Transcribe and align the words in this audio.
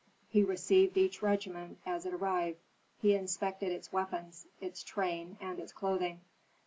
He 0.29 0.41
received 0.43 0.97
each 0.97 1.21
regiment 1.21 1.77
as 1.85 2.07
it 2.07 2.13
arrived; 2.15 2.57
he 3.03 3.13
inspected 3.13 3.71
its 3.71 3.93
weapons, 3.93 4.47
its 4.59 4.81
train, 4.81 5.37
and 5.39 5.59
its 5.59 5.71
clothing. 5.73 6.21